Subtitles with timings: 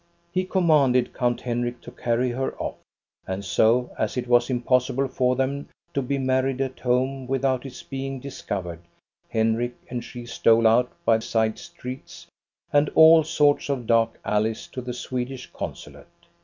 [0.31, 2.73] He commanded Count Henrik to carry her off.
[3.27, 7.83] And so, as it was impossible for them to be married at home without its
[7.83, 8.79] being discovered,
[9.29, 12.25] Henrik and she stole out by side streets
[12.73, 16.07] and all sorts of dark alleys to the Swedish consulate.